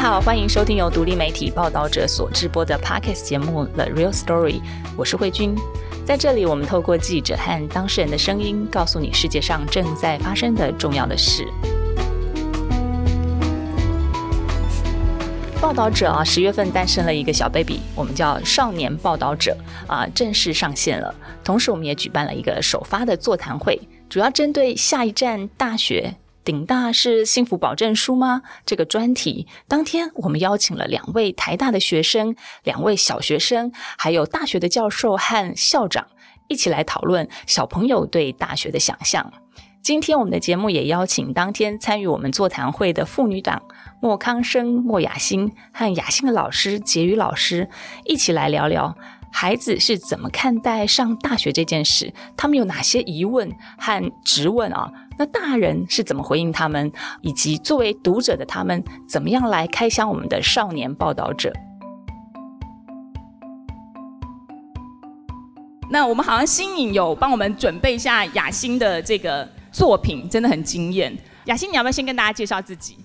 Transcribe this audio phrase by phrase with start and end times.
[0.00, 4.54] 好，欢迎收听由独立媒体报道者所直播的 Podcast 节目《The Real Story》，
[4.96, 5.54] 我是慧君。
[6.06, 11.46] 在这里，我们透过记者和当事人的声音，告诉你世界上正在发生的重要的事。
[15.60, 19.54] 报道者啊，十月份诞生了一个小 baby，我们叫少年报道者
[19.86, 21.14] 啊，正式上线了。
[21.44, 23.78] 同时，我们也举办了一个首发的座谈会，
[24.08, 26.14] 主要针对下一站大学。
[26.42, 28.42] 顶大是幸福保证书吗？
[28.64, 36.06] 这个专题当天，我们邀请了两位台大的学生、两位小学生，还有大学的教授和校长，
[36.48, 39.32] 一起来讨论小朋友对大学的想象。
[39.82, 43.62] 今天我们的节目也邀请当天参与我们座谈会的妇女党
[44.00, 47.68] 莫康生、莫雅欣和雅欣的老师杰宇老师，
[48.04, 48.94] 一起来聊聊
[49.32, 54.90] 孩子是怎么看待上大学这件事，他们有哪些疑问和质问啊？
[55.20, 56.90] 那大人是怎么回应他们，
[57.20, 61.52] 以及作为读者的他们怎么样来开箱我们的少年报道者？
[65.90, 71.14] 那我们好像新颖有帮我们准备一下雅欣的这个作品，真的很惊艳。
[71.44, 72.96] 雅欣，你要不要先跟大家介绍自己？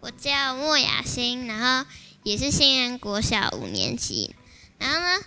[0.00, 1.86] 我叫莫雅欣，然后
[2.22, 4.34] 也是新安国小五年级。
[4.78, 5.18] 然后呢，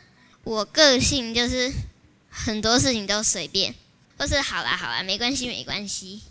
[0.44, 1.72] 我个性就是
[2.32, 3.76] 很多事情都随便，
[4.18, 6.24] 或是好啦好啦，没关系没关系。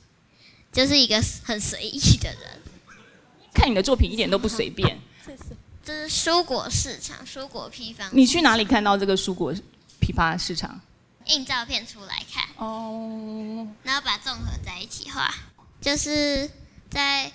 [0.73, 2.61] 就是一个很随意的人。
[3.53, 4.99] 看你的作品一点都不随便。
[5.85, 8.09] 这是蔬果市场，蔬果批发。
[8.13, 9.53] 你去哪里看到这个蔬果
[9.99, 10.81] 批发市场？
[11.27, 12.45] 印照片出来看。
[12.57, 13.67] 哦。
[13.83, 15.35] 然后把综合在一起画。
[15.81, 16.49] 就是
[16.91, 17.33] 在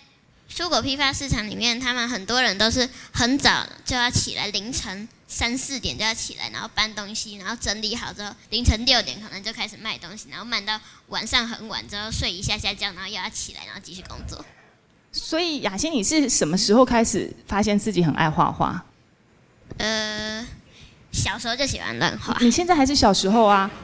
[0.50, 5.08] 蔬果批发市场里面，他们很多人都是很早就要起来，凌晨。
[5.28, 14.44] 三四点就要起来，然后搬东西，然后整理好之后，凌晨六点可能就开始卖东西，然后卖到晚上很晚之后睡一下下觉，然后又要起来，然后继续工作。
[15.12, 18.86] 所以雅欣，你是什么时候开始发现自己很爱画画？
[19.78, 20.46] 呃，
[21.12, 22.38] 小时候就喜欢乱画。
[22.42, 23.72] 你现在还是小时候啊？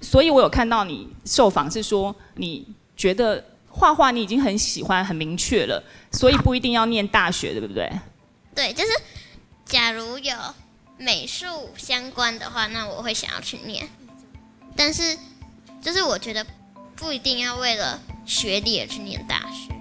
[0.00, 2.66] 所以我有看到你受访是说，你
[2.96, 7.90] 觉得画画你已经很喜欢、很明确了，所以不一定要念大学，对不对？
[8.56, 8.90] 对，就是
[9.66, 10.34] 假如有
[10.96, 11.44] 美术
[11.76, 13.86] 相关的话，那我会想要去念。
[14.74, 15.18] 但是，
[15.82, 16.44] 就是我觉得
[16.96, 19.74] 不一定要为了学历而去念大学。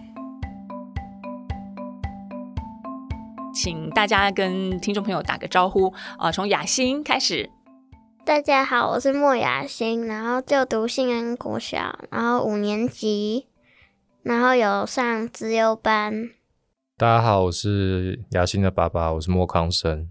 [3.54, 6.30] 请大家跟听众朋友打个招呼啊！
[6.30, 7.50] 从雅欣开始。
[8.26, 13.48] 大家好，我是莫雅欣，然后就读信安国小，然后五年级，
[14.22, 16.32] 然后有上资优班。
[16.98, 20.08] 大家好，我是雅欣的爸爸，我是莫康生。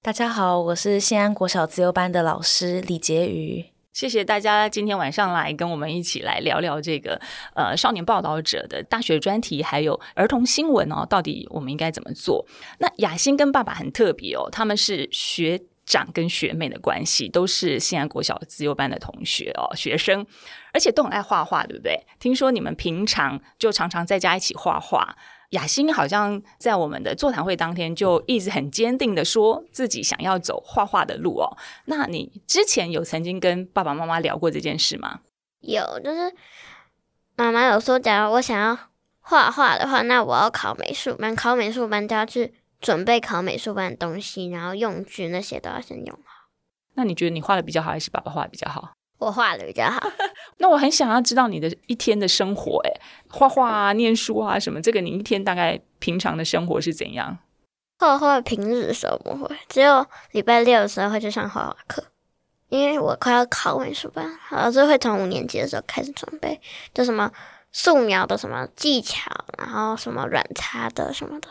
[0.00, 3.64] 大家好，我是新安国小自由班的老师李杰瑜。
[3.92, 7.20] 谢谢大家今天晚上来跟我们一起来聊聊这个
[7.54, 12.46] 呃少年报道者的大学专题，还有儿童新闻哦，到底我们应该怎么做？
[12.78, 20.24] 那雅欣跟爸爸很特别哦，他们是学长跟学妹的关系，都是新安国小自由班的同学哦，学生，
[20.72, 22.06] 而且都很爱画画，对不对？
[22.20, 25.16] 听说你们平常就常常在家一起画画。
[25.50, 31.56] 雅欣好像在我们的座谈会当天就一直很坚定的说自己想要走画画的路哦。
[31.86, 35.20] 那你之前有曾经跟爸爸妈妈聊过这件事吗？
[35.60, 36.32] 有，就是
[37.36, 38.78] 妈妈有说，假如我想要
[39.20, 46.48] 画画的话，那我要考美术班，考美术班就要去准备考美术班的东西，然后用具那些都要先用好。
[46.94, 48.92] 那你觉得你画的比较好，还是爸爸画的比较好？
[49.20, 50.00] 我画的比较好，
[50.58, 52.90] 那我很想要知道你的一天的生活，哎，
[53.28, 57.38] 画画啊、念书啊什么，这个你一天大概平常的生活是怎样？
[57.98, 62.02] 画画平日的时候不会，只有礼拜六的时候会去上画画课，
[62.70, 66.58] 因为我快要考美术班，老师会从五年级的时候开始准备，
[66.94, 67.30] 就什么
[67.72, 71.48] 素描的什么技巧，然后什么软擦的什么的。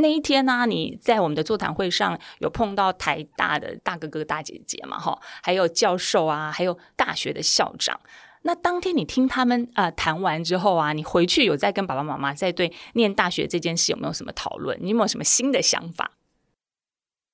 [0.00, 4.98] 那一天呢，你在我们的座谈会上有碰到台大的大哥哥大姐姐嘛？
[4.98, 8.00] 哈，还有教授啊，还有大学的校长。
[8.42, 14.78] 那当天你听他们啊谈完之后啊，你回去有在跟爸爸妈妈在对念大学这件事有没有什么讨论？
[14.80, 16.12] 你有没有什么新的想法？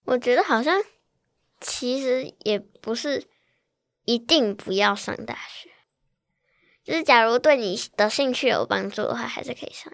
[0.04, 0.82] 我觉得好像
[1.60, 3.24] 其实也不是
[4.04, 5.70] 一定不要上大学，
[6.82, 9.92] 就是假如对你的兴趣有帮助的话，还是可以上。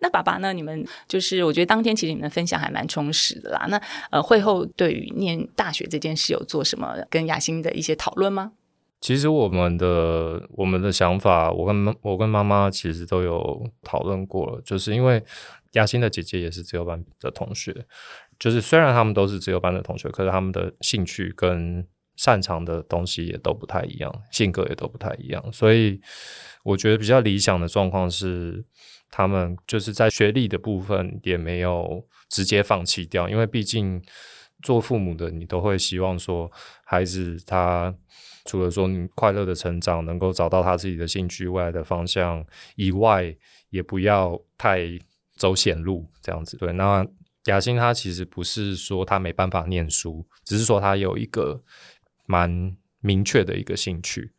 [0.00, 0.52] 那爸爸呢？
[0.52, 3.66] 你们就是我觉得当天其实你们分享还蛮充实的啦。
[3.68, 3.80] 那
[4.10, 8.52] 呃，会后对于念大学这件事有做什么跟雅欣的一些讨论吗？
[9.00, 14.60] 其实我们的我们的想法，我跟我跟妈妈其实都有讨论过了。
[14.62, 15.22] 就是因为
[15.72, 17.74] 雅欣的姐姐也是自由班的同学，
[18.38, 21.86] 就是虽然他们都是自由班的同学，可是他们的兴趣跟
[22.16, 25.98] 擅长的东西也都不太一样，性格也都不太一样，所以
[26.62, 28.62] 我觉得比较理想的状况是，
[29.10, 34.02] 他们就是在学历的部分也没有直接放弃掉，因为毕竟
[34.62, 36.50] 做父母的你都会希望说，
[36.84, 37.94] 孩子他
[38.44, 42.44] 除了说你快乐的成长，能够找到他自己的兴趣、未来的方向
[42.76, 43.36] 以外，
[43.70, 44.80] 也不要太
[45.36, 46.56] 走险路这样子。
[46.56, 47.06] 对，那。
[47.46, 51.58] 雅欣他其实不是说他没办法念书，只是说他有一个
[52.26, 54.30] 蛮明确的一个兴趣。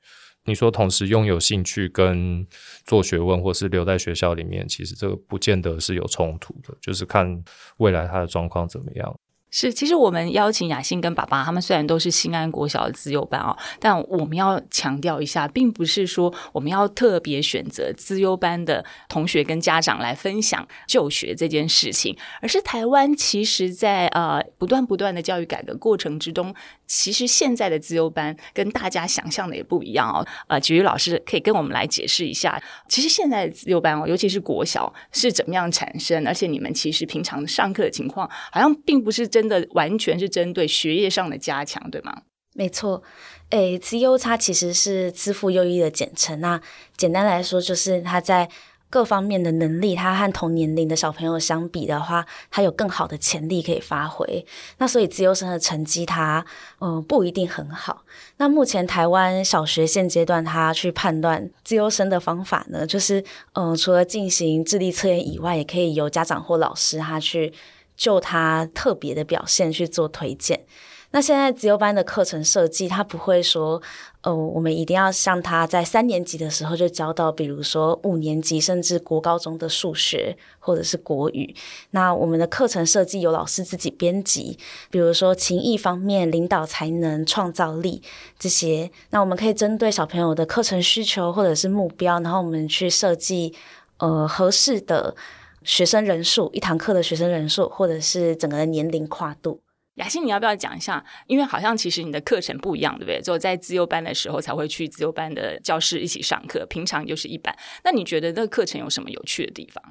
[0.45, 2.45] 你说同时拥有兴趣跟
[2.85, 7.43] 做学问，或是留在学校里面，其实这个不见得是有冲突的，就是看
[7.77, 9.19] 未来他的状况怎么样。
[9.53, 26.55] 是，其实我们邀请雅欣跟爸爸，他们虽然都是新安国小的资优班哦，但我们要强调一下，并不是说我们要特别选择资优班的同学跟家长来分享就学这件事情，而是台湾其实在呃不断不断的教育改革过程之中，
[26.87, 30.25] 其实现在的资优班跟大家想象的也不一样哦。
[30.47, 32.57] 呃，菊玉老师可以跟我们来解释一下，
[32.87, 39.40] 其实现在的资优班哦，尤其是国小是怎么样产生，而且你们其实平常上课的情况，好像并不是真。
[39.41, 42.15] 真的完全是针对学业上的加强，对吗？
[42.53, 43.01] 没错，
[43.49, 46.39] 诶，资优差其实是资赋优异的简称。
[46.39, 46.61] 那
[46.95, 48.47] 简单来说，就是他在
[48.87, 54.45] 各方面的能力，他和同年龄的小朋友相比的话，他有更好的潜力可以发挥。
[54.77, 56.45] 那所以资优生的成绩，他
[56.79, 58.03] 嗯不一定很好。
[58.37, 63.23] 那目前台湾小学现阶段，他去判断资优生的方法呢，就是
[63.53, 67.51] 嗯除了进行智力测验以外，也可以由家长或老师他去。
[68.01, 70.65] 就他特别的表现去做推荐。
[71.11, 73.79] 那现在自由班的课程设计，他不会说，
[74.21, 81.53] 呃，我们一定要像他在三年级的时候就教到，比如说五年级甚至国高中的数学或者是国语。
[81.91, 84.57] 那我们的课程设计由老师自己编辑，
[84.89, 88.01] 比如说情谊方面、领导才能、创造力
[88.39, 88.89] 这些。
[89.11, 93.53] 那我们可以针对小朋友的课程需求或者是目标，然后我们去设计
[93.97, 95.15] 呃合适的。
[95.63, 99.61] 学生人数，一堂课的学生人数，或者是整个的年龄跨度。
[99.95, 101.03] 雅欣，你要不要讲一下？
[101.27, 103.21] 因为好像其实你的课程不一样，对不对？
[103.21, 107.55] 只有在自由班的时候才会去自由班的教室一起上课，平常就是一班。
[107.83, 109.83] 那你觉得那个课程有什么有趣的地方？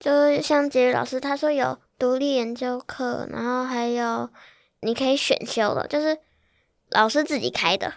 [0.00, 4.28] 就像杰宇老师他说有独立研究课，然后还有
[4.82, 6.18] 你可以选修的，就是
[6.90, 7.94] 老师自己开的。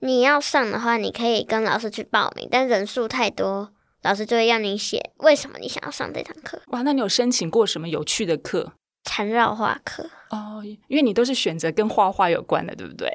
[0.00, 3.72] 你要上的话，你可以跟老师去报名，但人数太多。
[4.02, 6.62] 老师就会让你写为什么你想要上这堂课。
[6.68, 8.72] 哇，那你有申请过什么有趣的课？
[9.04, 13.10] 缠绕画课哦，因为你都是选择跟画画有关的，对不对？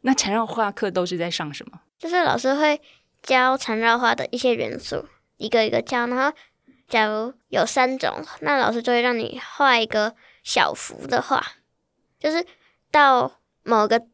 [0.00, 1.80] 那缠绕画课都是在上什么？
[1.98, 2.80] 就是老师会
[3.22, 5.06] 教缠绕画的一些元素，
[5.36, 6.06] 一个一个教。
[6.06, 6.36] 然后，
[6.88, 11.44] 假如有三种，那老师就会让你画一个小幅的画，
[12.18, 12.44] 就是
[12.90, 14.06] 到某个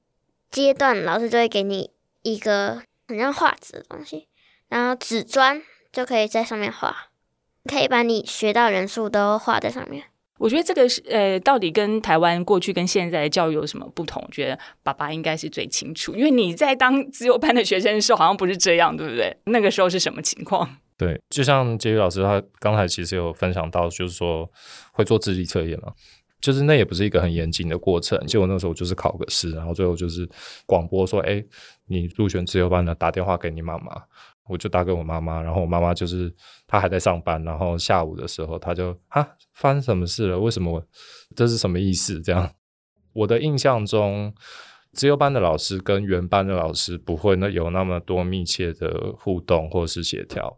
[0.50, 1.90] 阶段，老师就会给你
[2.22, 4.28] 一个很像画纸的东西，
[4.68, 5.62] 然后纸砖。
[5.92, 7.10] 就可以在上面画，
[7.68, 10.04] 可以把你学到人数都画在上面。
[10.38, 14.20] 我觉得这个是呃，到底跟台湾过去跟现在的教育有什么不同？
[14.26, 19.36] 我觉得爸爸应该是最清楚，因为你在当自由班的学生的时候，好像不是这样，对不对？
[19.44, 20.68] 那个时候是什么情况？
[20.98, 24.50] 对，就像杰宇老师他刚才其实有分享到，就是说
[24.92, 25.92] 会做智力测验嘛，
[26.40, 28.18] 就是那也不是一个很严谨的过程。
[28.26, 30.28] 结果那时候就是考个试，然后最后就是
[30.66, 31.44] 广播说：“哎，
[31.86, 34.02] 你入选自由班了，打电话给你妈妈。”
[34.48, 36.34] 我就打给我妈妈，然后我妈妈就是
[36.66, 40.38] 她还在上班，然后下午的时候，她就啊，发生什么事了？
[40.38, 40.84] 为什么？
[41.34, 42.20] 这是什么意思？
[42.20, 42.52] 这样，
[43.12, 44.34] 我的印象中，
[44.92, 50.54] 自由班的老师跟原班的老师不会那有那么多密切的互动或是协调，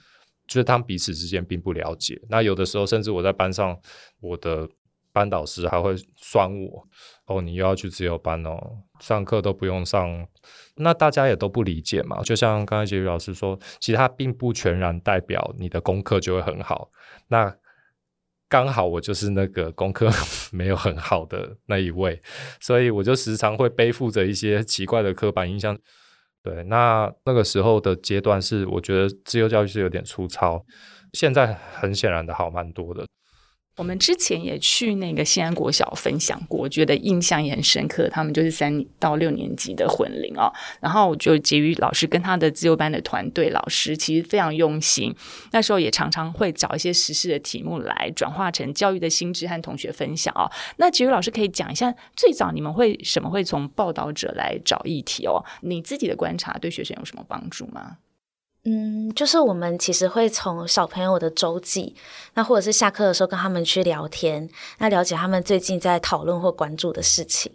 [0.46, 2.20] 就是他们彼此之间并不了解。
[2.28, 3.78] 那有的时候，甚至我在班上，
[4.20, 4.68] 我的
[5.12, 6.88] 班导师还会酸我。
[7.26, 8.58] 哦，你又要去自由班哦，
[9.00, 10.26] 上课都不用上，
[10.76, 12.22] 那大家也都不理解嘛。
[12.22, 16.90] 就像刚才杰宇老师说，其实他并不全然代表你的功课就会很好。
[17.28, 17.54] 那
[18.48, 20.08] 刚好我就是那个功课
[20.52, 22.22] 没有很好的那一位，
[22.60, 25.76] 所以我就时常会背负着一些奇怪的刻板印象。
[26.42, 30.62] 对，那那个时候的阶段是，我觉得自由教育是有点粗糙，
[31.14, 33.06] 现在很显然的好蛮多的。
[33.76, 38.08] 我们之前也去那个西安国小分享过，我觉得印象也很深刻。
[38.08, 45.12] 他们就是三到六年级的混龄哦，然后就结于老师跟他的自由班的团队老师其实非常用心，
[45.50, 50.48] 那时候也常常会找一些实事的题目来转化成教育的心智和同学分享哦。
[50.76, 55.44] 那结于老师可以讲一下，最早你们会什么会从报道者来找议题哦？
[55.62, 57.98] 你自己的观察对学生有什么帮助吗？
[58.64, 61.94] 嗯，就是我们其实会从小朋友的周记，
[62.35, 67.52] 那或者是下课的时候跟他们去聊天，那了解他们最近在讨论或关注的事情，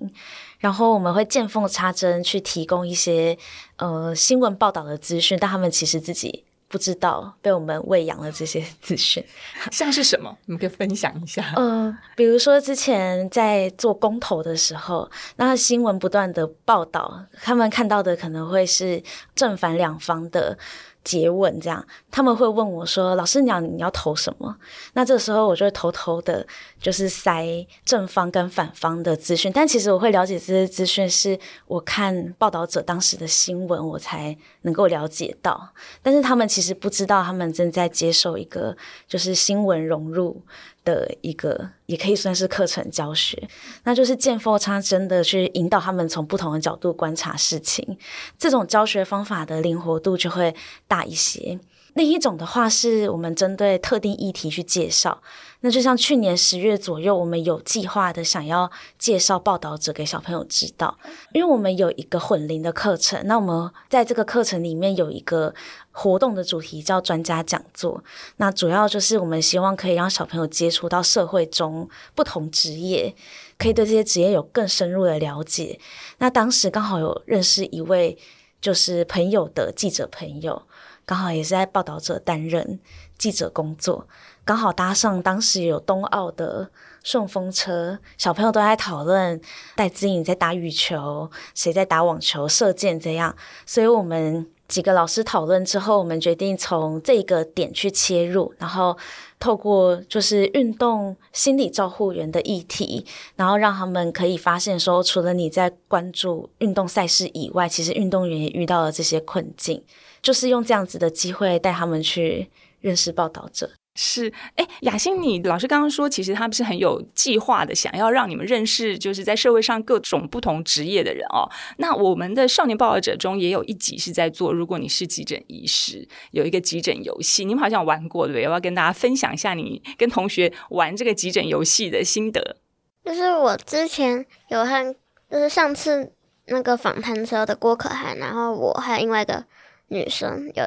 [0.60, 3.38] 然后我们会见缝插针去提供一些
[3.78, 6.46] 呃新闻报道的资讯，但他们其实自己。
[6.72, 9.26] 不知道被我们喂养了这些资讯，
[9.74, 10.38] 像是什么？
[10.46, 11.44] 你们可以分享一下。
[11.56, 19.02] 嗯，比如说之前在做公投的时候，那新闻不断的报道，他们看到的可能会是
[19.34, 20.56] 正反两方的。
[21.04, 24.56] 接吻这样，他们会问我说：“老师，你要你要投什么？”
[24.94, 26.46] 那这时候我就会偷偷的，
[26.80, 27.46] 就是塞
[27.86, 29.52] 正方跟反方的资讯。
[29.54, 35.70] 但其实我会了解这些资讯，是我看报道者当时的新闻，我才能够了解到。
[36.02, 38.76] 但是他们其实不知道，他们正在接受一个
[39.08, 40.42] 就是新闻融入。
[40.86, 43.48] 的一个也可以算是课程教学，
[43.84, 47.98] 那就是见缝插针的去引导他们从不同的角度观察事情，
[48.40, 50.56] 这种教学方法的灵活度就会
[50.88, 51.60] 大一些。
[52.00, 55.22] 另一种的话，是我们针对特定议题去介绍。
[55.60, 60.98] 那就像去年十月左右，我们有计划的想要介绍报道者给小朋友知道，
[61.34, 63.22] 因为我们有一个混龄的课程。
[63.26, 65.54] 那我们在这个课程里面有一个
[65.92, 68.02] 活动的主题叫专家讲座。
[68.38, 73.14] 那主要就是我们希望可以让小朋友接触到社会中不同职业，
[73.58, 75.78] 可以对这些职业有更深入的了解。
[76.20, 78.18] 那当时刚好有认识一位
[78.62, 80.64] 就是朋友的记者朋友。
[81.10, 82.80] 刚好也是在报道者担任
[83.18, 84.08] 记者工作，
[84.46, 86.70] 刚好搭上当时有冬奥的
[87.04, 89.42] 顺风车，小朋友都在讨论
[89.76, 93.36] 戴资颖在打羽球，谁在打网球、射箭这样，
[93.66, 98.96] 所以我们几个老师讨论之后，我们决定从这个点去切入，然后
[99.40, 103.04] 透过就是运动心理照护员的议题，
[103.36, 109.84] 然后让他们可以发现说，除了你在关注运动赛事以外，其实运动员也遇到了这些困境。
[110.22, 112.50] 就是用这样子的机会带他们去
[112.80, 113.72] 认识报道者。
[113.96, 121.50] 是，哎，雅欣，你老师刚刚说，其实他们是很有计划的，想要让你们认识，就是在社会上各种不同职业的人哦。
[121.78, 128.44] 那我们的少年报道者中也有一集是在做，如果你是急诊医师，有一个急诊游戏，你们好像玩过对不对？
[128.44, 132.58] 要不要跟大家分享一下你跟同学玩这个急诊游戏的心得？
[133.04, 134.96] 就是我之前有和，
[135.30, 136.14] 就是上次
[136.46, 139.46] 那个访谈车的郭可涵，然后我还有另外一个。
[139.92, 140.64] 女生有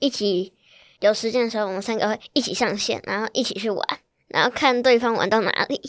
[0.00, 0.52] 一起
[1.00, 3.86] 有时间的时候，我们三个会一起上线，然后一起去玩，
[4.28, 5.80] 然后看对方玩到哪里。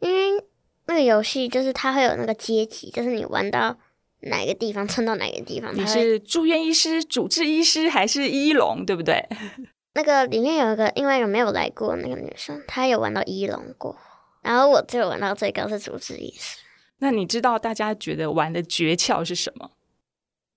[0.00, 0.44] 因为
[0.86, 3.76] 那个游戏就是它会有那个阶级，就是你玩到
[4.20, 5.74] 哪个地方，撑到哪个地方。
[5.74, 9.26] 你是住院医师、主治医师还是一龙，对不对？
[9.94, 13.96] 那个里面有一个，因为有没有来过那个女生，她有玩到一龙过，
[14.42, 16.58] 然后我只有玩到最高是主治医师。
[16.98, 19.72] 那你知道大家觉得玩的诀窍是什么？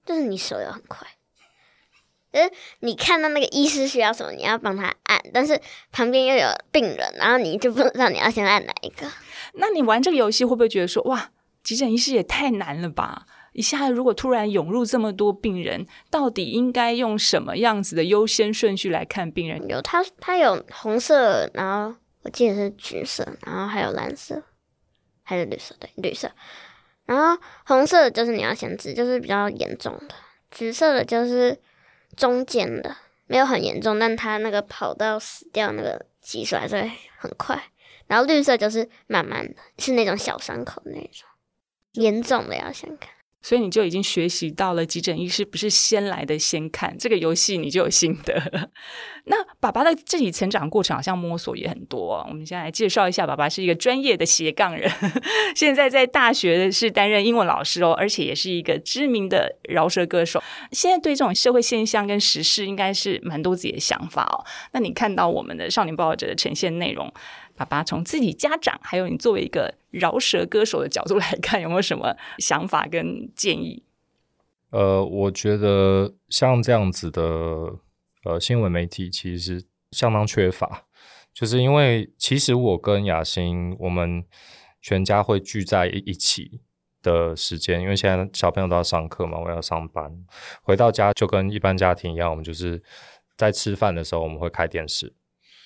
[0.05, 1.07] 就是你手要很快。
[2.31, 5.59] 呃，你看到那个医师需要什么，你要帮他按，但是
[5.91, 9.05] 旁边又有病人，然后你就不知道你要先按哪一个。
[9.55, 13.25] 那你玩这个游戏会不会觉得说，哇，急诊医师也太难了吧？
[13.51, 19.67] 一下如果突然涌入这么多病人，到底应该用什么样子的优先顺序来看病人？
[19.67, 24.41] 有它，它有红色，然后我记得是橘色，然后还有蓝色，
[25.23, 25.75] 还是绿色？
[25.81, 26.31] 对，绿色。
[27.05, 30.15] 然后红色的就是你要先治，就是比较严重的；
[30.49, 31.59] 橘色的就是。
[32.15, 32.95] 中间的
[33.27, 36.75] 没有很严重，但他那个跑到死掉那个技术还是
[37.17, 37.61] 很快。
[38.07, 41.27] 然后绿色就是慢慢的，是那种小伤口那种，
[41.93, 43.09] 严重的要先看。
[43.41, 48.69] 所以你就已经学习到了急诊医师不是先来的先看这个游戏，你就有心得。
[49.25, 52.25] 那爸爸的自己成长过程好像摸索也很多。
[52.27, 54.91] 我们先来介绍一下，爸爸是一个专业的斜杠人，
[55.55, 60.41] 现在在大学是担任英文老师哦，而且也是一个知名的饶舌歌手。
[60.71, 64.43] 现在对这种社会现象跟时事，应该是蛮多自己的想法哦。
[64.71, 67.11] 那你看到我们的少年报道者的呈现内容？
[67.61, 73.83] 爸爸从自己家长，还有你作为一个饶舌歌手的角度来看，有没有什么想法跟建议？
[74.71, 77.21] 呃，我觉得像这样子的
[78.23, 80.85] 呃新闻媒体其实相当缺乏，
[81.31, 84.25] 就是因为其实我跟雅欣，我们
[84.81, 86.61] 全家会聚在一起
[87.03, 90.11] 的时间，因为现在小朋友都要上课嘛，我要上班，
[90.63, 92.81] 回到家就跟一般家庭一样，我们就是
[93.37, 95.13] 在吃饭的时候我们会开电视。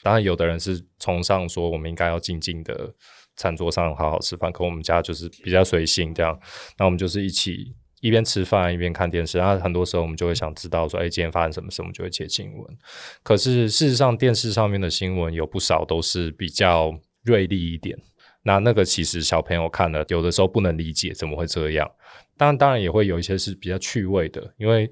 [0.06, 2.94] 当然，有的人是崇尚说我们应该要静静的
[3.36, 6.40] 餐桌上好好吃饭，可我们家就是比较随性这样。
[6.78, 12.78] 那我们就是一起一边吃饭一边看电视，然后很多时候我们就会想知道说，哎，今天发生什么事，我们就会切新闻。
[13.24, 17.98] 可是事实上，电视上面的新闻有不少都是比较锐利一点。
[18.44, 21.90] 那那个其实小朋友看了，有的时候不能理解怎么会这样。
[22.38, 24.88] 当然，当然也会有一些是比较趣味的，因为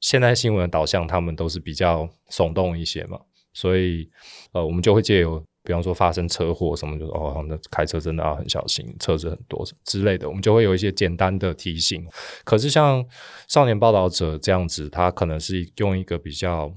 [0.00, 3.18] 现在新闻的导向他们都是比较耸动一些嘛。
[3.52, 4.08] 所以，
[4.52, 12.04] 呃，我们就会借由比方说发生车祸什么，就哦，那开车真的要很小心，车子很多之类的，我们就会有一些简单的提醒。
[12.44, 13.04] 可是像
[13.46, 16.72] 少年报道者这样子，他可能是用一个比较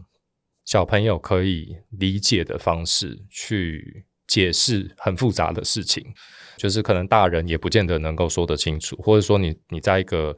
[0.65, 6.05] 小朋友可以理解的方式去解释很复杂的事情，
[6.57, 10.37] 就是可能大人也不见得能够说得清楚，或者说你你在一个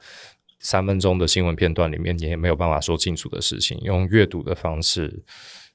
[0.59, 5.23] 三分钟的新闻片段里面，你也没有办法说清楚的事情，用阅读的方式。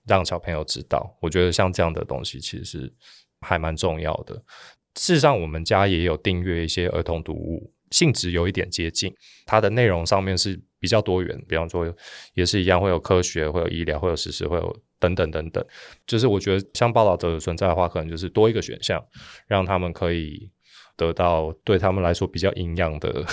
[0.06, 2.92] 让小朋友知道，我觉得像这样的东西其实是
[3.40, 4.34] 还蛮重要的。
[4.96, 9.14] 事实上，我们家也有订阅一些儿童读物，性质有一点接近，
[9.46, 11.42] 它的内容上面是比较多元。
[11.48, 11.90] 比方说，
[12.34, 15.64] 也是一样会有科学，会有医疗，会有实事，会有等等等等。
[16.06, 19.02] 就是我觉得像报道者的存在的话，可能就是多一个选项，
[19.46, 20.50] 让他们可以
[20.96, 23.24] 得到对他们来说比较营养的。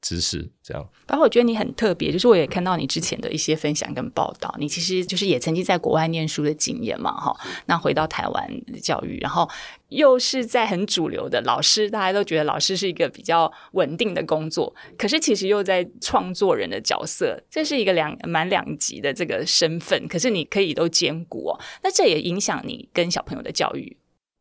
[0.00, 7.36] 知识这样，包括我觉得你很特别，就是我也看到你之前的一些分享跟报道，你其实就是也曾经在国外念书的经验嘛，哈。
[7.66, 8.50] 那回到台湾
[8.82, 9.48] 教育，然后
[9.90, 21.60] 又是在很主流的老师，大家都觉得老师是一个比较稳定的工作，可是其实又在创作人的角色，这是一个两蛮两级的这个身份，可是你可以都兼顾哦。
[21.82, 23.96] 那这也影响你跟小朋友的教育。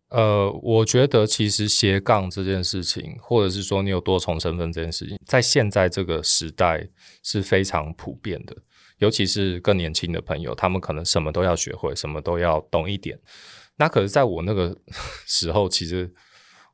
[0.10, 6.90] 呃，我觉得其实斜杠这件事情，或者是说你有多重身份这件事情，在现在这个时代
[7.22, 8.58] 是非常普遍的，
[8.98, 13.20] 尤其是更年轻的朋友，他们可能什么都要学会，什么都要懂一点。
[13.78, 14.76] 那可是在我那个
[15.28, 16.12] 时候，其实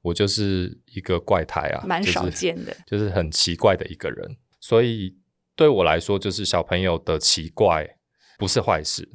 [0.02, 4.38] 我就是一个怪胎啊，蛮少见的，就是很奇怪的一个人。
[4.62, 5.14] 所以
[5.58, 7.98] 对我来说，就是小朋友的奇怪
[8.40, 9.10] 不是坏事。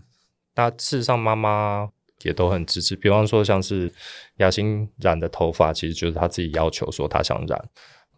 [0.56, 1.88] 那事实上，妈妈。
[2.22, 3.90] 也都很支持，比方说像是
[4.36, 7.58] 雅欣染的头发，其实就是他自己要求说他想染，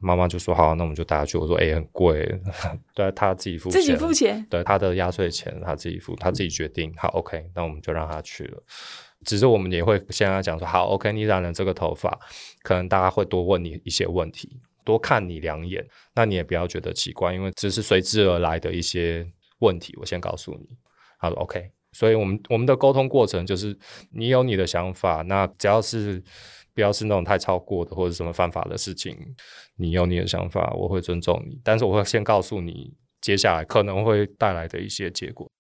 [0.00, 1.38] 妈妈就说好，那我们就带他去。
[1.38, 2.28] 我说哎，很贵，
[2.94, 6.92] 对他自己付，自己付钱，对他的压岁钱他自己付，他自己决定。
[6.96, 8.62] 好，OK，那我们就让他去了。
[9.24, 12.18] 只是我们也会先跟他讲说，好，OK，你染了这个头发，
[12.62, 19.24] 可能大家会多问你一些问题，多看你两眼，那你也不要觉得奇怪，因为这是随之而来的一些
[19.60, 19.94] 问题。
[20.00, 20.76] 我先告诉你，
[21.20, 21.70] 他说 OK。
[21.92, 23.76] 所以，我们我们的沟通过程就是，
[24.10, 26.22] 你有你的想法，那只要是
[26.74, 29.14] 不要是那种太超过的或者什么犯法的事情，
[29.76, 35.51] 你有你的想法，我会尊重你，但是我会先告诉你接下来可能会带来的一些结果。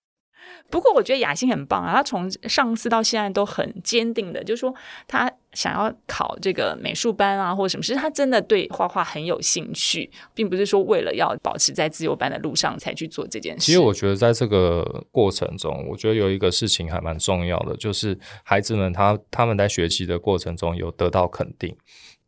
[0.70, 4.74] 不过我觉得雅欣很棒啊，他从上次到现在都很坚定的，就是说
[5.06, 13.66] 他想要考这个美术班啊，或者什么，其实他真的对画画很有兴趣，并不是说为了要保持在自由班的路上才去做这件事。
[13.66, 21.76] 其实我觉得在这个过程中，我觉得有一个事情还蛮重要的，就是孩子们他他们在学习的过程中有得到肯定，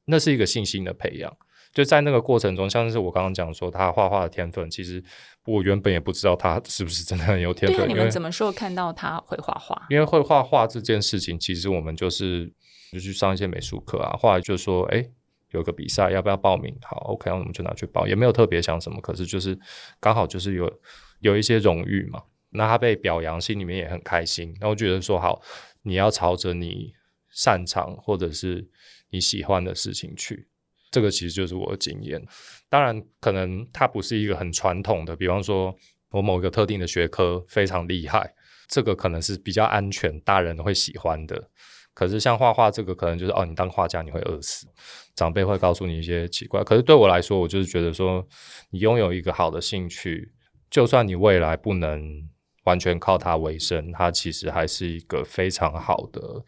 [0.07, 1.37] 那是一个信心的培养。
[1.73, 5.03] 就在那个过程中，像是我刚刚讲说他画画的天分，其实
[5.45, 7.89] 我原本也不知道他是不是真的很有天分。
[7.89, 9.87] 你们什么时候看到他会画画？
[9.91, 12.49] 因为会画画这件事情，其实我们就是
[12.93, 14.17] 就去上一些美术课啊。
[14.17, 15.05] 后来就说，哎，
[15.51, 16.73] 有个比赛，要不要报名？
[16.83, 18.07] 好，OK，那我们就拿去报。
[18.07, 19.59] 也没有特别想什么，可是就是
[19.99, 20.73] 刚好就是有
[21.19, 22.23] 有一些荣誉嘛。
[22.51, 24.57] 那他被表扬，心里面也很开心。
[24.61, 25.43] 那我觉得说，好，
[25.83, 26.93] 你要朝着你
[27.31, 28.69] 擅长或者是
[29.15, 30.49] 你喜欢的事情去。
[30.91, 32.21] 这个其实就是我的经验，
[32.69, 35.75] 当然可能它不是一个很传统的，比方说
[36.11, 38.35] 我某一个特定的学科非常厉害，
[38.69, 41.51] 这个可能是比较安全，大人会喜欢的。
[41.95, 44.67] 可是像画画这个，可能就是哦，你当画家你会饿死，
[45.15, 46.63] 长辈会告诉你一些奇怪。
[46.65, 48.27] 可是对我来说，我就是觉得说，
[48.71, 50.33] 你拥有一个好的兴趣，
[50.71, 52.29] 就算你未来不能
[52.65, 56.45] 完全靠它为生，它其实还是一个非常好的，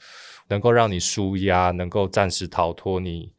[0.49, 3.33] 能够让你舒压，能够暂时逃脱你。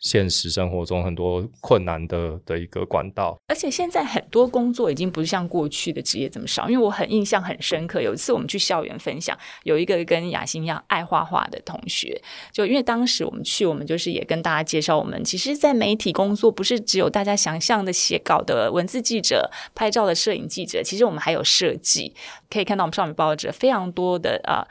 [0.00, 6.68] 现实生活中很多困难的的一个管道，而且现在很多工作已经不像过去的职业这么少。
[6.68, 12.20] 因为我很印象很深刻，有一次我们去校园分享，有一个跟雅欣一样爱画画的同学，
[12.52, 22.14] 就因为当时我们去，我们就是也跟大家介绍，我们其实，在媒体工作不是只有大家想象的写稿的文字记者、拍照的摄影记者，其实我们还有设计。
[22.54, 24.64] 可以看到我们上面报纸非常多的啊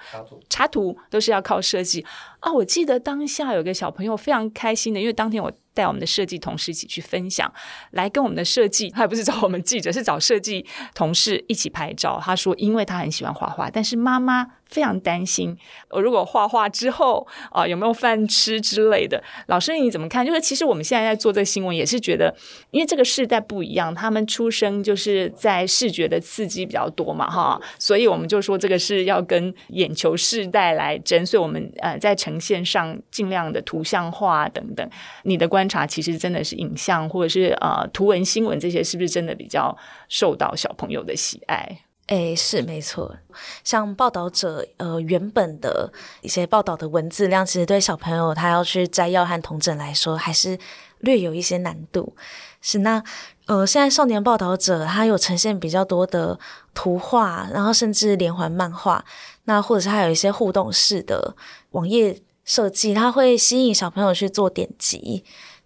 [0.49, 2.03] 插图都是要靠设计
[2.39, 2.51] 啊。
[2.51, 5.51] 我记得当下有个小朋友非常开心的，因为当天我。
[5.73, 7.51] 带我们的设计同事一起去分享，
[7.91, 12.19] 来跟我们的设计，他也不是找我们记者，是找设计同事一起拍照。
[12.23, 15.57] 他说，因为他很喜欢画画，但是妈妈非常担心，
[15.89, 19.23] 我如果画画之后啊，有没有饭吃之类的。
[19.47, 20.23] 老师你怎么看？
[20.25, 22.35] 就是其实我们现在在做这个新闻，也是觉得，
[22.69, 34.87] 因为这个世代不一样，他们出生就是在视觉的刺激比较多嘛，哈，所以我们就说这个是要跟眼球世代来争，所以我们呃在呈现上尽量的图像化等等，
[35.23, 35.62] 你的关。
[35.63, 39.73] 观察其实真的是影像或者是呃图文新闻这些，是不是真的比较
[40.09, 41.79] 受到小朋友的喜爱？
[42.07, 43.15] 哎，是没错。
[43.63, 50.59] 像报道者呃原本的一些报道的文字量，其实对小朋友他要去摘要和同整来说，还是
[50.99, 52.13] 略有一些难度。
[52.59, 53.01] 是那
[53.45, 56.37] 呃，现在少年报道者他有呈现比较多的
[56.73, 59.05] 图画，然后甚至连环漫画，
[59.45, 61.37] 那或者是还有一些互动式的
[61.71, 65.23] 网页设计，它会吸引小朋友去做点击。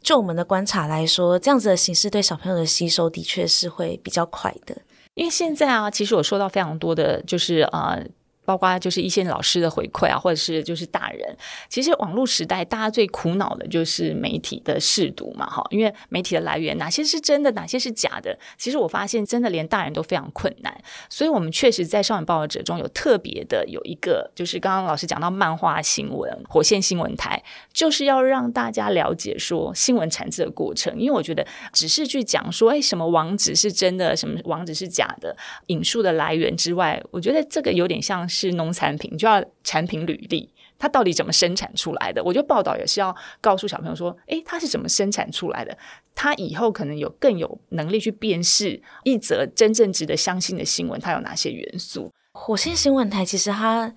[0.07, 4.73] 就我们的观察来说，这样子的形式对小朋友的吸收的确是会比较快的。
[5.15, 8.01] 因为现在啊，其实我收到非常多的，就是呃。
[8.47, 20.73] 包括就是一线老师的回馈啊，或者是就是大人，其实网络时代大家最苦恼的就是媒体的试读嘛，哈，因为媒体的来源哪些是真的，哪些是假的，其实我发现真的连大人都非常困难，
[21.10, 38.37] 所以我们确实在少年报道者中有特别的有一个，就是刚刚老师讲到漫画新闻火线新闻台，就是要让大家了解说新闻产制的过程，因为我觉得只是去讲说，哎，什么网址是真的，什么网址是假的，引述的来源之外，我觉得这个有点像是。
[38.38, 40.47] 是农产品就要产品履历，
[40.78, 42.23] 它到底怎么生产出来的？
[42.23, 45.76] 我觉得报道也是要告诉小朋友说，诶，它是怎么生产出来的？
[46.13, 52.12] 他以后可能有更有能力去辨识一则真正值得相信的新闻，它有哪些元素？
[52.32, 53.91] 火星新闻台其实它，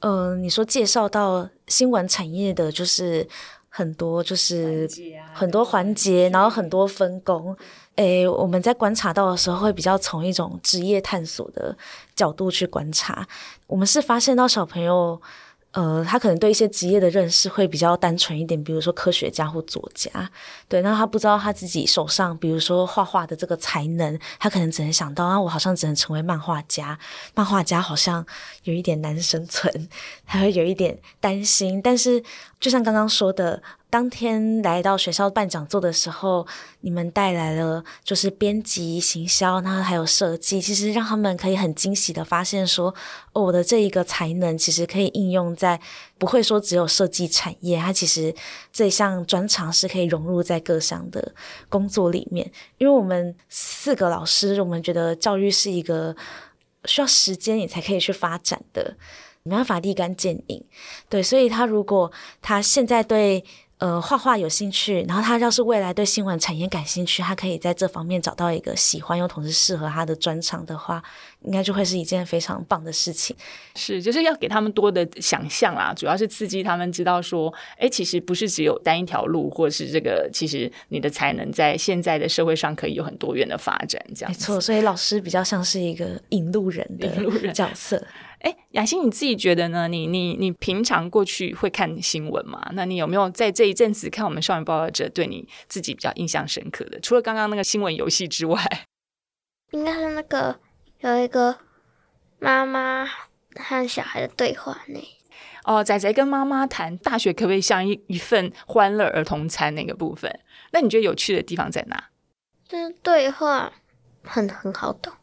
[0.00, 3.26] 呃，你说介绍到新闻产业的，就是
[3.68, 4.88] 很多，就是
[5.32, 7.56] 很多环节，然后很多分工。
[7.96, 11.76] 诶，我们在观察到的时候，会比较从一种职业探索的
[12.14, 13.26] 角度去观察。
[13.66, 15.20] 我们是发现到小朋友。
[15.76, 20.30] 呃，他可能对一些职业的认识会比较单纯一点，比如说科学家或作家，
[20.68, 20.80] 对。
[20.82, 26.96] 那他不知道他自己手上，比如说画画的这个才能，他可能只能想到啊，我好像只能成为漫画家，
[27.34, 28.24] 漫画家好像
[28.62, 29.88] 有一点难生存，
[30.24, 31.82] 他会有一点担心。
[31.82, 32.22] 但是，
[32.60, 33.60] 就像刚刚说的。
[33.94, 36.44] 当天来到学校办讲座的时候，
[36.80, 42.92] 你们带来了就是编辑、行销，然后还有设计，其实让他们可以很惊喜的发现说，
[43.34, 45.80] 哦，我的这一个才能其实可以应用在
[46.18, 48.34] 不会说只有设计产业，它其实
[48.72, 51.32] 这项专长是可以融入在各项的
[51.68, 52.50] 工作里面。
[52.78, 56.16] 因为我们四个老师，我们觉得教育是一个
[56.86, 58.96] 需要时间你才可以去发展的，
[59.44, 60.64] 没办法立竿见影。
[61.08, 62.10] 对，所以他如果
[62.42, 63.44] 他现在对
[63.78, 71.02] 呃，画画有兴趣，然后他要是未来对新闻产业感兴趣，他可以在这方面找到一个喜欢又同时适合他的专长的话，
[71.42, 73.36] 应该就会是一件非常棒的事情。
[73.74, 84.00] 是，就是要给他们多的想象啊，主要是刺激他们知道说，哎，其实不是只有单一条路，或者是这个，其实你的才能在现在的社会上可以有很多元的发展。
[84.14, 88.02] 这样没错，所以老师比较像是一个引路人的角色。
[88.44, 89.88] 哎，雅欣，你自己觉得呢？
[89.88, 92.62] 你你你平常过去会看新闻吗？
[92.74, 97.00] 那你有没有在这一阵子看我们少年报道者，对你自己比较印象深刻的？
[97.00, 98.60] 除了刚刚那个新闻游戏之外，
[99.72, 100.60] 应该是那个
[101.00, 101.56] 有一个
[102.38, 103.08] 妈妈
[103.54, 105.00] 和小孩的对话呢。
[105.64, 110.40] 哦，仔仔跟妈妈谈大学可不可以像一一份欢乐儿童餐那个部分？
[110.72, 112.10] 那你觉得有趣的地方在哪？
[112.68, 113.72] 就是对话
[114.22, 115.14] 很很好懂，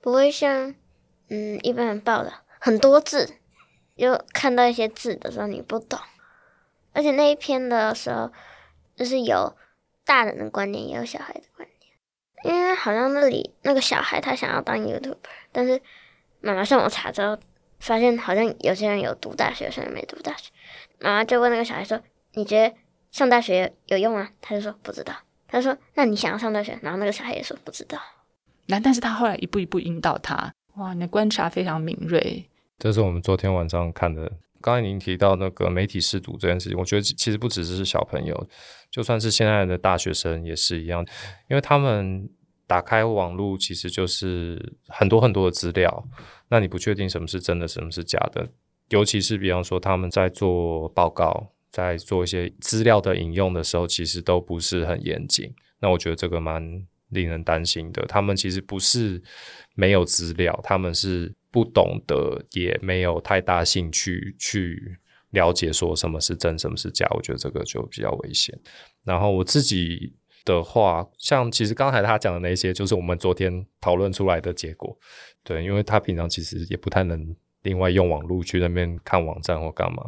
[0.00, 0.74] 不会像。
[1.34, 3.36] 嗯，一般人报的很多字，
[3.96, 5.98] 就看到一些字的时候你不懂，
[6.92, 8.30] 而且那一篇的时候，
[8.94, 9.56] 就是有
[10.04, 11.92] 大人的观点，也有小孩的观点。
[12.44, 15.16] 因为好像那里那个小孩他想要当 YouTuber，
[15.52, 15.80] 但是
[16.42, 17.38] 妈妈上网查之后，
[17.78, 20.50] 发现好像有些人有读大学，有些人没读大学。
[21.00, 21.98] 妈妈就问那个小孩说
[22.34, 22.76] ：“你觉得
[23.10, 25.14] 上大学有用吗？”他就说：“不知道。”
[25.48, 27.98] 他说：“那你想要上大学？”然后那个小孩也说：“不知道。”
[28.66, 30.52] 那但是他后来一步一步引导他。
[30.76, 32.44] 哇，你的观察非常敏锐。
[32.78, 34.32] 这是我们昨天晚上看的。
[34.60, 38.48] 刚才您提到那个媒体试读这件事情，我觉得其实不只是小朋友，
[38.90, 41.04] 就算是现在的大学生也是一样，
[41.50, 42.30] 因为他们
[42.66, 46.08] 打开网络其实就是很多很多的资料，
[46.48, 48.48] 那你不确定什么是真的，什么是假的。
[48.88, 55.52] 尤其是比方说他们在做报告，在做一些资料的引用的时候，其实都不是很严谨。
[55.80, 58.04] 那我觉得这个蛮令人担心的。
[58.06, 59.22] 他们其实不是。
[59.74, 64.98] 没有资料，他们是不懂得，也没有太大兴趣去
[65.30, 67.08] 了解说什么是真，什么是假。
[67.16, 68.54] 我觉得这个就比较危险。
[69.02, 70.12] 然后我自己
[70.44, 74.94] 的话，像其实刚才他讲的那些，就是我们昨天讨论出来的结果。
[75.42, 77.34] 对，因为他平常其实也不太能。
[77.62, 80.02] 另外用网络去那边看网站或干嘛？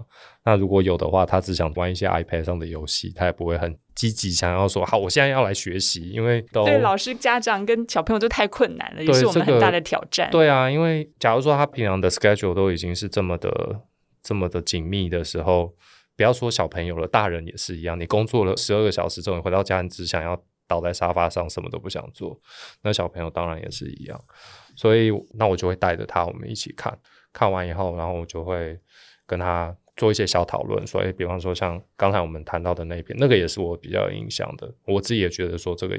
[0.45, 6.11] 那如果有的话，他只想玩一些 iPad 上的游戏，他也不会很积极想要说好，我现在要来学习。
[6.11, 10.29] 因为对老师、家长跟小朋友都太困难了，也是我们很大的挑战。
[10.31, 13.81] 对啊，因为假如说他平常的 schedule 都已经是这么的、
[14.23, 15.73] 这么的紧密的时候，
[16.17, 17.99] 不要说小朋友了，大人也是一样。
[17.99, 22.41] 你工作了十二个小时之后，你回到家，你只想要倒在沙发上，什么都不想做。
[22.83, 24.21] 那小朋友当然也是一样，
[24.77, 26.99] 所以那我就会带着他，我们一起看。
[27.33, 28.79] 看完以后，然后我就会
[29.27, 34.73] 跟他做一些小讨论，所以，比方说像刚才我们谈到的那篇，那个也是我比较有印象的。
[34.87, 35.99] 我自己也觉得说，这个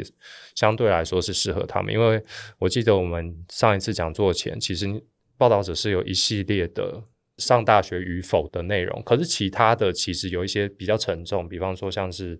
[0.55, 2.23] 相对来说是适合他们，因为
[2.57, 5.03] 我记得我们上一次讲座前，其实
[5.37, 7.03] 报道者是有一系列的。
[7.37, 12.39] 上大学与否的内容，可是其他的其实有一些比较沉重，比方说像是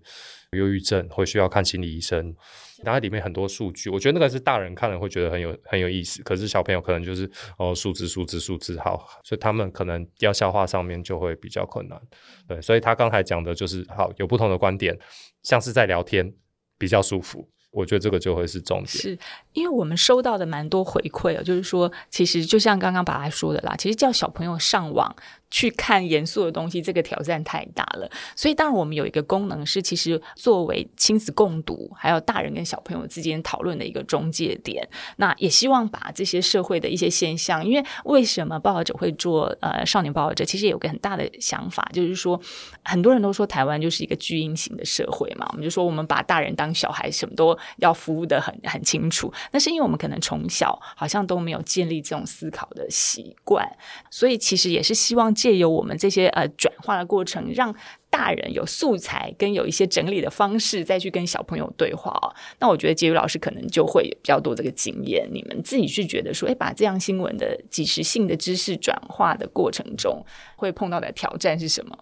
[0.52, 2.34] 忧郁症会需要看心理医生，
[2.82, 12.00] 然后里面很多数据，我觉得那个是大人看了会觉得很有很有意思，可是小朋友可能就是哦数字数字数字好，所以他们可能要消化上面就会比较困难。
[12.48, 14.98] 对，所以他刚才讲的就是好有不同的观点，
[15.42, 16.32] 像是在聊天
[16.78, 17.50] 比较舒服。
[17.76, 19.18] 我觉得这个就会是重点，是
[19.52, 25.14] 因为我们收到的蛮多回馈啊，就是说，其实就像刚刚爸爸说的啦，其实叫小朋友上网。
[25.56, 28.06] 去看严肃的东西，这个挑战太大了。
[28.34, 34.86] 所以，当然我们有一个功能是，其实作为亲子共读，还有大人跟小朋友之间讨论的一个中介点。
[35.16, 42.38] 那也希望把这些社会的一些现象，因为为什么报道者会做呃少年报道者，其实也有个很大的想法，就是说
[42.84, 45.48] 很多人都说台湾就是一个巨婴型的社会嘛。
[45.52, 49.32] 我们就说我们把大人当小孩，什么都要服务的很很清楚。
[49.52, 53.66] 那是因为我们可能从小好像都没有建立这种思考的习惯，
[54.10, 55.34] 所以其实也是希望。
[55.46, 57.72] 借由我们这些呃转化的过程，让
[58.10, 62.34] 大人有素材跟有一些整理的方式，再去跟小朋友对话哦。
[62.58, 65.28] 那我觉得杰宇老师可能就会有比较多这个经验。
[65.32, 70.20] 你们自己是觉得说，哎，把这样新闻的即时性的知识转化的过程中，
[70.56, 71.96] 会碰到的挑战是什么？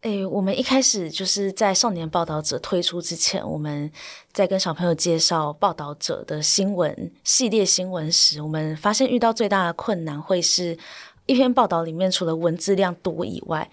[0.00, 3.88] 哎，我们一开始就是在少年报道者推出之前，我们
[4.32, 10.76] 在跟小朋友介绍报道者的新闻系列新闻时，我们发现遇到最大的困难会是。
[11.28, 13.70] 一篇报道里面，除了文字量多以外，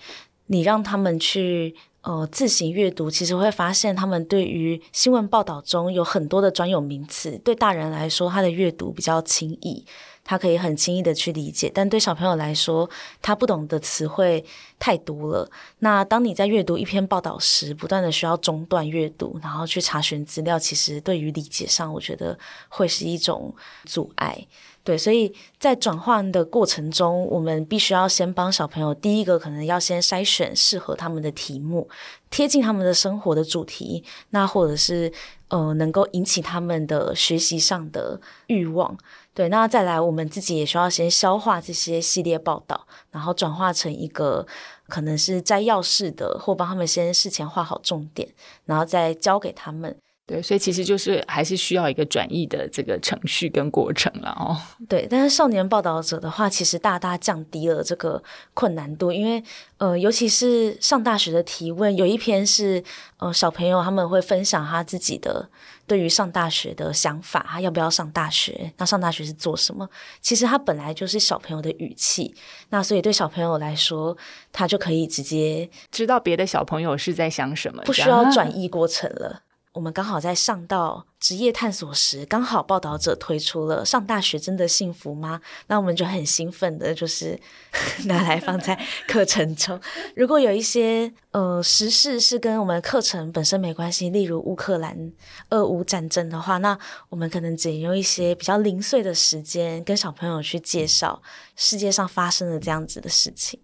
[0.47, 9.85] 你让他们去呃自行阅读，其实会发现他们对于新闻报道中有很多的专有名词，对大人来说，他的阅读比较轻易，
[10.25, 12.89] 他可以很轻易的去理解；但对小朋友来说，
[13.21, 14.43] 他不懂的词汇
[14.77, 15.49] 太多了。
[15.79, 22.37] 那当你在阅读一篇报道时，不断的需要中断阅读，然后去查询资料，其实对于理解上，我觉得
[22.67, 24.45] 会是一种阻碍。
[24.85, 31.89] 对，所以在转换的过程中，我们必须要先帮小朋友，第一个可能要先筛选适合他们的题目，
[32.29, 35.11] 贴近他们的生活的主题，那或者是
[35.47, 38.95] 呃能够引起他们的学习上的欲望。
[39.33, 44.45] 对，那再来，我们自己也需要先消化这些系列报道，然后转化成一个
[44.87, 48.29] 可能是摘要式的，或帮他们先事前画好重点，
[48.65, 49.97] 然后再交给他们。
[50.27, 54.57] 对，所以其实就是还是需要一个转译的这个程序跟过程了哦。
[54.89, 58.21] 对，但是少年报道者的话，其实大大降低了这个
[58.55, 59.43] 困难度，因为
[59.77, 62.83] 呃，尤其是上大学的提问，有一篇是
[63.17, 65.47] 呃小朋友他们会分享他自己的
[65.85, 68.73] 对于上大学的想法，他要不要上大学？
[68.77, 69.87] 那上大学是做什么？
[70.21, 72.33] 其实他本来就是小朋友的语气，
[72.69, 74.17] 那所以对小朋友来说，
[74.51, 79.43] 他就可以直接知道别的小朋友是在想什么，不需要转译过程了。
[79.75, 87.37] 我们刚好在上到职业探索时，刚好报道者推出了“上大学真的幸福吗？”那我们就很兴奋的，就是
[88.07, 89.77] 拿来放在课程中。
[90.15, 95.11] 如果有一些呃时事是跟我们课程本身没关系，例如乌克兰
[95.49, 101.21] 俄乌战争的话，那我们可能只用一些比较零碎的时间，跟小朋友去介绍
[101.57, 103.59] 世界上发生的这样子的事情。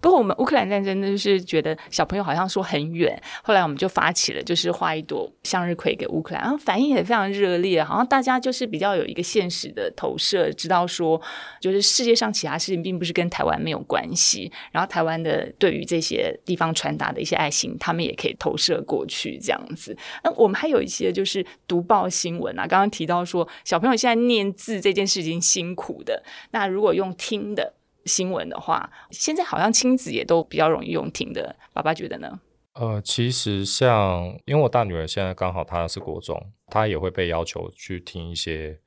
[0.00, 11.20] 不过我们乌克兰战争呢，就是觉得小朋友好像说很远，后来我们就发起了，就是画一朵向日葵给乌克兰，然后反应也非常热烈，好像大家就是比较有一个现实的投射，知道说
[11.60, 19.96] 就是世界上其他事情并不是跟台湾没有关系，然后台湾的对于这些地方传达的一些爱心，他们也可以投射过去这样子。
[20.22, 27.74] 那我们还有一些就是读报新闻啊，刚刚提到说小朋友现在念字这件事情辛苦的，那如果用听的。
[28.04, 32.40] 新闻的话，现在好像亲子也都比较容易用听的，爸爸觉得呢？
[32.74, 38.78] 呃，其实像因为我大女儿现在刚好她是国中，她也会被要求去听一些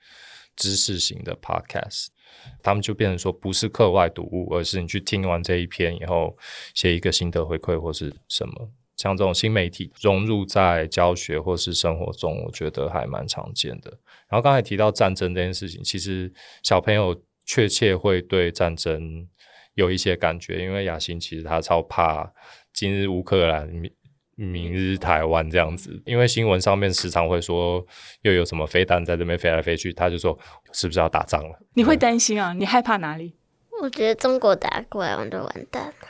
[0.55, 2.07] 知识型的 podcast，
[2.63, 6.37] 他们就变成说不是课外读物，而是你去听完这一篇以后
[6.73, 13.91] 写一个心得回馈或是什么，像这种新媒体融入在教学或是生活中，我觉得还蛮常见的。
[14.29, 17.21] 然后刚才提到战争这件事情，其实小朋友。
[17.51, 19.27] 确切会对战争
[19.73, 22.31] 有一些感觉，因为雅欣其实他超怕
[22.71, 23.91] 今日乌克兰，明
[24.37, 27.85] 明日台湾这样子，因为新闻上面时常会说
[28.21, 30.39] 又有什么飞弹在这边飞来飞去，他就说
[30.71, 31.59] 是不是要打仗了？
[31.73, 32.53] 你会担心啊？
[32.53, 33.35] 你害怕哪里？
[33.81, 36.07] 我觉得中国打过来我们就完蛋了。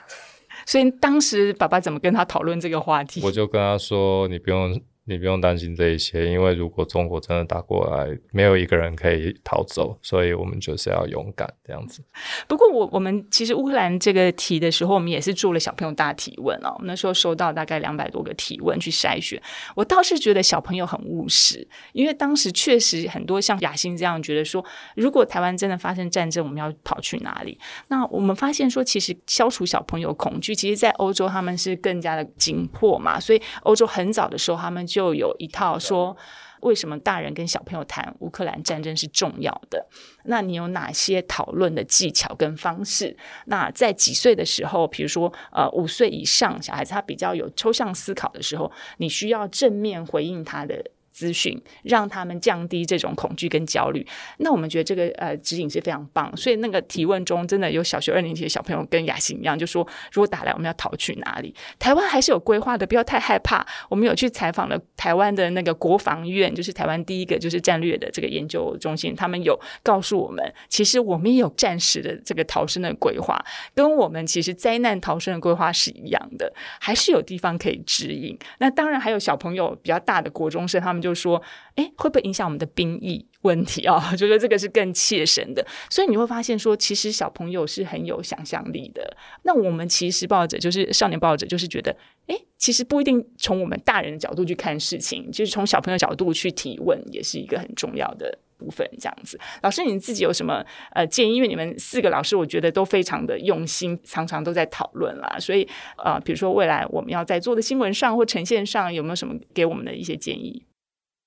[0.67, 3.19] 所以当时爸爸怎么跟他讨论这个话题？
[3.23, 12.03] 我就跟他说：“你不用你不用担心这一些，因为如果中国真的打过来，没有一个人可以逃走，所以我们就是要勇敢这样子。
[12.47, 16.79] 不过，我我们其实乌克兰这个题的时候，我们也是做了小朋友大提问哦。
[16.83, 19.41] 那时候收到大概两百多个提问去筛选，
[19.75, 24.63] 我倒是觉得小朋友很务实，因为当时确实很多像雅欣这样觉得说，
[24.95, 27.57] 如果台湾真的发生战争，我们要跑去哪里？
[27.87, 34.87] 那我们发现说，其实消除小朋友恐惧，其实，在欧洲他们是更加的紧迫嘛，所以欧洲很早的时候他们。
[34.91, 36.15] 就有一套说，
[36.62, 39.88] 为什么大人跟小朋友谈乌克兰战争是重要的？
[40.25, 43.15] 那你有哪些讨论的技巧跟方式？
[43.45, 50.84] 那在几岁的时候，比如说呃五岁以上小孩子，他比较有抽象思考的时候，你需要正面回应他的。
[51.21, 54.03] 资讯让他们降低这种恐惧跟焦虑，
[54.39, 56.36] 那我们觉得这个呃指引是非常棒。
[56.36, 61.53] 所以那个提问中真的有小学二年级的小朋友跟雅欣一样，就说如果打来，我们要逃去哪里？
[61.77, 63.63] 台湾还是有规划的，不要太害怕。
[63.88, 73.39] 我们有去采访了台湾的那个国防院，就是台湾第一个就是战略的这个研究中心，他们有告诉我们，其实我们也有战时的这个逃生的规划，
[73.75, 78.36] 跟我们其实灾难逃生的规划是一样的，还是有地方可以指引。
[78.57, 81.01] 那当然还有小朋友比较大的国中生，他们。
[81.01, 81.41] 就就说，
[81.76, 84.00] 哎，会不会影响我们的兵役问题啊？
[84.15, 89.17] 就说这个是更切身的，所以你会发现说，其实小朋友是很有想象力的。
[89.43, 91.95] 那我们其实抱着就是少年抱着，就是觉得，
[92.28, 98.88] 哎，其实不一定从我们大人的角度去看事情，就是从小朋友角度去提问，也是一个很重要的部分。
[99.00, 101.36] 这样子，老师你自己有什么呃建议？
[101.36, 105.38] 因为你们四个老师，我觉得都非常的用心，常常都在讨论啦。
[105.39, 110.63] 所以呃，比如说未来我们要在做的新闻上或呈现上，有没有什么给我们的一些建议？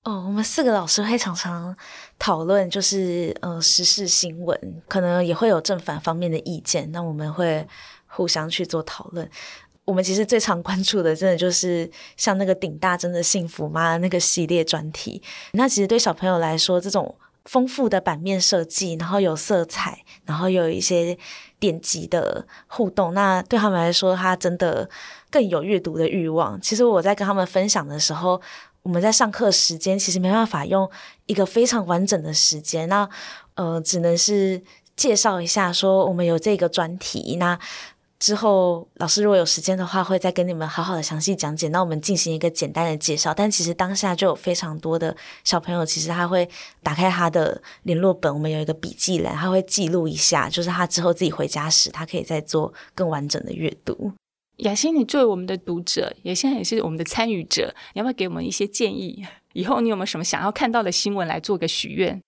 [0.05, 1.75] 哦，我们四个老师会常常
[2.19, 7.67] 讨论，就是呃时事新闻，可能也会有正反方面的意见，那我们会
[8.05, 9.27] 互相去做讨论。
[9.83, 15.19] 我们其实最常关注的，真的就是像那个顶大真的幸福吗那个系列专题。
[15.53, 17.15] 那其实对小朋友来说，这种
[17.45, 21.17] 丰富的版面设计，然后有色彩，然后有一些
[21.57, 24.87] 点击的互动，那对他们来说，他真的
[25.31, 26.61] 更有阅读的欲望。
[26.61, 28.39] 其实我在跟他们分享的时候。
[28.85, 30.89] 我们在上课时间其实没办法用
[31.25, 33.09] 一个非常完整的时间，那
[33.55, 34.61] 呃，只能是
[34.95, 37.37] 介绍一下，说我们有这个专题。
[37.37, 37.57] 那
[38.19, 41.67] 之后老师如果有时间的话，会再跟你们好好的详细讲解。
[41.69, 43.33] 那我们进行一个简单的介绍。
[43.33, 46.47] 但其实当下就有非常多的小朋友，其实他会
[46.83, 54.13] 打开他的联络本，我们有一个笔记栏，他会记录一下，就是他之后自己回家时，他可以再做更完整的阅读。
[54.57, 59.25] 雅欣，你作为我们的读者，也现在也是我们的参与者，你要不要给我们一些建议？
[59.53, 62.21] 以后你有没有什么想要看到的新闻来做个许愿？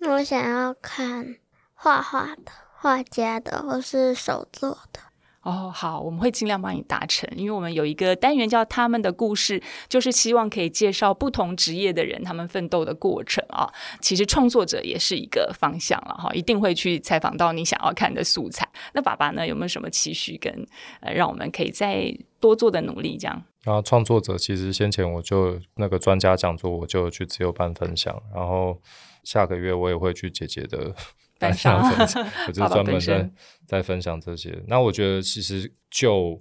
[0.00, 1.36] 我想要看
[1.74, 5.00] 画画的、画家的，或是手作的。
[5.42, 13.68] 哦，好，我们会尽量帮你达成，因为我们有一个单元叫他们的故事，就是希望可以介绍不同职业的人他们奋斗的过程啊。
[14.00, 18.68] 其实创作者也是一个方向了哈，一定会去采访到你想要看的素材。
[18.92, 20.64] 那爸爸呢，有没有什么期许跟
[21.00, 23.16] 呃，让我们可以再多做的努力？
[23.18, 23.42] 这样。
[23.64, 28.80] 然后创作者其实先前我就那个专家讲座，我就去自由班分享，然后
[29.24, 30.94] 下个月我也会去姐姐的。
[31.42, 31.82] 分享，
[32.48, 33.30] 我就专门在
[33.66, 34.62] 在分享这些。
[34.66, 36.40] 那我觉得其实就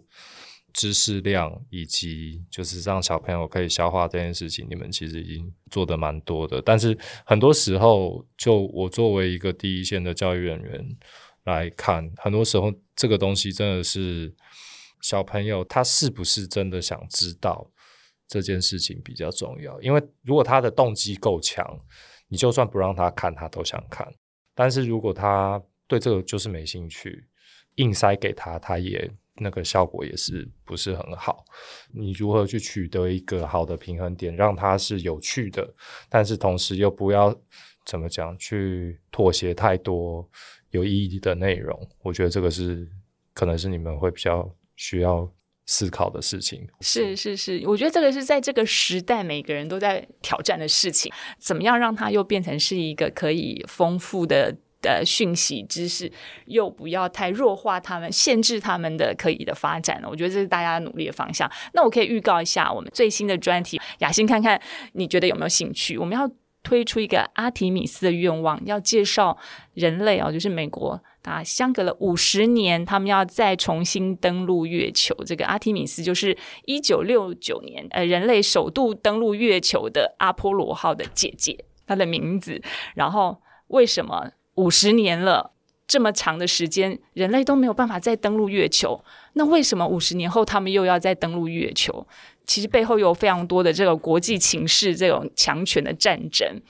[0.74, 6.62] 知识量以及就是让小朋友可以消化这件事情，你们其实已经做的蛮多的。
[6.62, 10.98] 但是很多时候，就我作为一个第一线的教育人员
[11.44, 14.34] 来看，很多时候这个东西真的是
[15.02, 17.70] 小朋友他是不是真的想知道
[18.28, 19.82] 这件事情比较重要。
[19.82, 21.66] 因为如果他的动机够强，
[22.30, 24.08] 你就算不让他看，他都想看。
[24.54, 27.26] 但是如果他对这个就是没兴趣，
[27.76, 31.44] 硬塞给他，他也那个效果也是不是很好。
[31.94, 35.74] 你如何去取得一个好的平衡点，让他是有趣的，
[36.10, 37.36] 但是同时又不要
[37.86, 40.30] 怎么讲去妥协太多
[40.72, 41.90] 有意义的内容？
[42.02, 42.88] 我觉得这个是
[43.34, 45.30] 可能是你们会比较需要
[45.72, 46.68] 思考的事情。
[46.82, 51.10] 是是是，我觉得这个是在这个时代每个人都在挑战的事情。
[51.40, 54.58] 怎么样让它又变成是一个可以丰富的？
[54.82, 56.12] 的讯息知识，
[56.48, 61.48] 又不要太弱化他们，限制他们的可以的发展我觉得这是大家努力的方向。
[61.76, 64.60] 那我可以预告一下我们最新的专题，雅欣看看
[64.94, 66.00] 你觉得有没有兴趣？
[66.00, 66.28] 我们要
[66.64, 69.38] 推出一个阿提米斯的愿望，要介绍
[69.76, 75.16] 人类哦，就是美国啊，相隔了五十年，他们要再重新登陆月球。
[75.26, 82.62] 这个阿提米斯就是一九六九年，呃，人类首度登陆月球的阿波罗号的姐姐，她的名字。
[82.96, 84.32] 然后为什么？
[84.56, 85.54] 五十年了，
[85.88, 89.02] 这么长的时间，人类都没有办法再登陆月球。
[89.34, 92.06] 那为什么五十年后他们又要再登陆月球？
[92.46, 96.62] 其实背后有非常多的这个国际情势，这种强权的战争。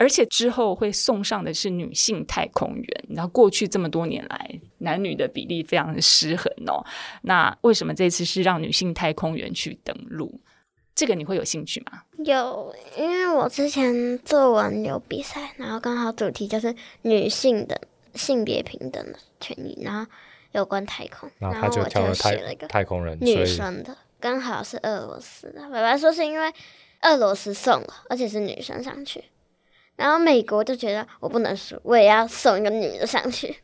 [0.00, 6.82] 而且之后会送上的是女性太空员，然后过去这么多年来，男女的比例非常的失衡哦。
[7.20, 10.40] 那为什么这次是让女性太空员去登陆？
[10.94, 12.02] 这个你会有兴趣吗？
[12.24, 17.78] 有，因为我之前作文有比赛，然后刚好主题就是女性的
[18.14, 20.10] 性别平等的权益，然后
[20.52, 25.60] 有关太空，然后我就写了一个太空人女生的，刚好是俄罗斯的。
[25.68, 26.50] 爸爸说是因为
[27.02, 29.24] 俄罗斯送了，而且是女生上去。
[30.00, 33.54] 然后美国就觉得我不能输，我也要送一个女的上去。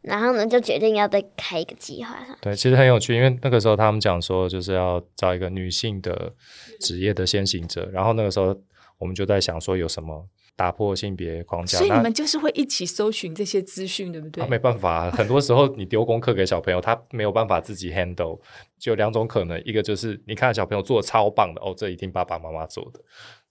[0.00, 2.18] 然后呢，就决定要再开一个计划。
[2.40, 6.32] 对，其实很有趣，因为那个时候他们讲说，就是要找一个女性的
[6.80, 7.88] 职业的先行者。
[7.92, 8.58] 然后那个时候
[8.98, 10.26] 我们就在想说，有什么
[10.56, 11.78] 打破性别框架？
[11.78, 14.44] 所以你们就是会一起搜寻这些资讯，对不对？
[14.48, 18.40] 没办法，很多时候你丢功课给小朋友，他没有办法自己 handle。
[18.80, 23.00] 就两种可能，一个就是你看小朋友做的超棒的，哦，这一定爸爸妈妈做的。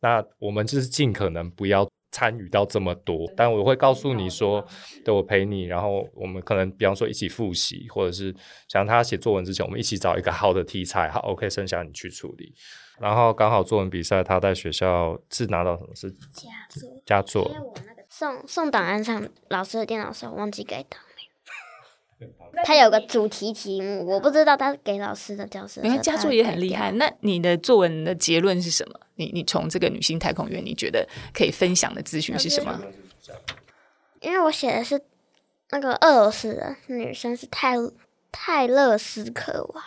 [0.02, 1.88] 那我们就是尽可能不要。
[2.12, 4.66] 参与到这么多，但我会告诉你说，
[5.06, 8.36] 对我陪你，然后我们可能比方说一起复习，或者是
[8.68, 12.54] 想他写作文之前，我们一起找一个好的题材，好，OK，剩下你去处理。
[13.00, 17.46] 然后刚好作文比赛，他在学校是拿到什么是佳作，佳作。
[17.50, 21.00] 因为我那个送送档案上老师的电脑时候忘记给档。
[22.64, 25.80] 他有个主题题目，我不知道他给老师的教室。
[25.82, 26.92] 你看佳作也很厉害。
[26.92, 29.00] 那你的作文的结论是什么？
[29.16, 32.80] 你你从这个女性太空员，你觉得可以分享的资讯是什么？
[34.20, 35.02] 因为我写的是
[35.72, 37.76] 那个俄罗斯的女生是泰
[38.32, 39.84] 泰勒斯科娃，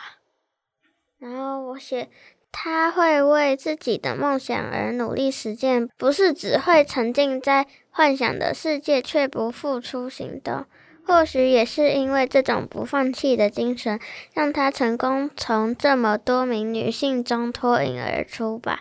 [1.19, 2.09] 然后我写
[2.51, 10.67] 她会为自己的梦想而努力实践，不是只会沉浸在幻想的世界却不付出行动。
[11.07, 14.01] 或许也是因为这种不放弃的精神，
[14.33, 18.81] 让她成功从这么多名女性中脱颖而出吧。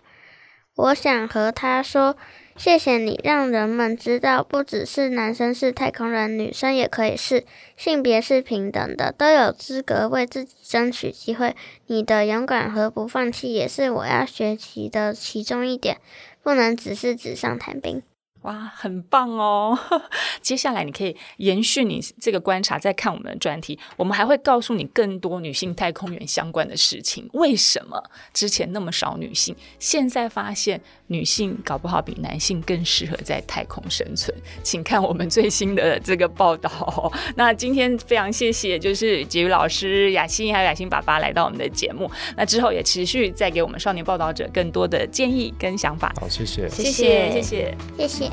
[0.76, 2.16] 我想和她说
[2.58, 7.46] ：“谢谢你，让人们知道，不只是男生是太空人，女生也可以是，
[7.78, 11.56] 性别是平等的，都有资格为自己争取机会。
[11.88, 15.98] 你的勇敢和不放弃，也是我要学习的其中一点，
[16.42, 18.02] 不能只是纸上谈兵。”
[18.44, 19.78] 哇，很棒哦！
[20.42, 23.80] 接下来你可以延续你这个观察，再看我们的专题。
[23.96, 27.30] 我们还会告诉你更多女性太空员相关的事情。
[27.34, 34.36] 为什么之前那么少女性，现在发现女性搞不好比男性更适合在太空生存？
[34.62, 37.12] 请看我们最新的这个报道。
[37.38, 42.12] 那今天非常谢谢，就是杰宇老师、雅欣还有雅欣爸爸来到我们的节目。
[42.36, 46.14] 那之后也持续再给我们少年报道者更多的建议跟想法。
[46.20, 48.33] 好，谢谢，谢谢，谢谢，谢谢。